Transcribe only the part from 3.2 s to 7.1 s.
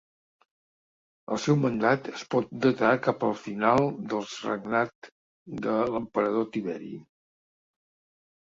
al final del regnat de l'emperador Tiberi.